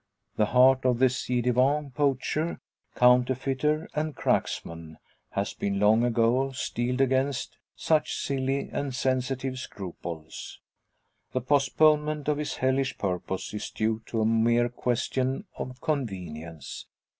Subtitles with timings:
[0.35, 2.59] The heart of the ci devant poacher,
[2.95, 4.97] counterfeiter, and cracksman,
[5.33, 10.59] has been long ago steeled against such silly and sensitive scruples.
[11.33, 16.87] The postponement of his hellish purpose is due to a mere question of convenience.